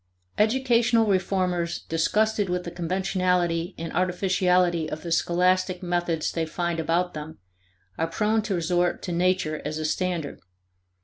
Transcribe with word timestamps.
(1) 0.37 0.47
Educational 0.47 1.05
reformers 1.05 1.81
disgusted 1.81 2.49
with 2.49 2.63
the 2.63 2.71
conventionality 2.71 3.75
and 3.77 3.93
artificiality 3.93 4.89
of 4.89 5.03
the 5.03 5.11
scholastic 5.11 5.83
methods 5.83 6.31
they 6.31 6.43
find 6.47 6.79
about 6.79 7.13
them 7.13 7.37
are 7.99 8.07
prone 8.07 8.41
to 8.41 8.55
resort 8.55 9.03
to 9.03 9.11
nature 9.11 9.61
as 9.63 9.77
a 9.77 9.85
standard. 9.85 10.39